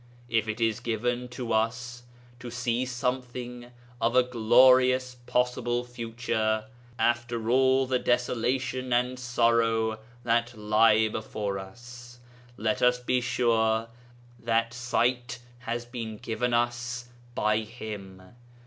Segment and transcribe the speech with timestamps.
[0.29, 2.01] If it is given to us
[2.39, 3.69] to see something
[4.01, 6.65] of a glorious possible future,
[6.97, 12.17] after all the desolation and sorrow that lie before us,
[12.57, 13.89] let us be sure
[14.39, 18.23] that sight has been given us by Him.